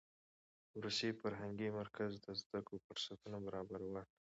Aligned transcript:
روسي 0.83 1.09
فرهنګي 1.19 1.69
مرکز 1.79 2.11
د 2.25 2.27
زده 2.41 2.59
کړو 2.65 2.77
فرصتونه 2.87 3.37
برابرول. 3.47 3.95